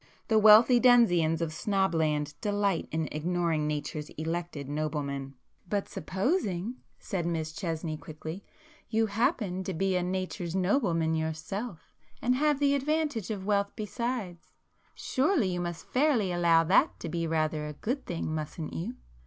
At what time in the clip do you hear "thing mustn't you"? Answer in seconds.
18.07-18.95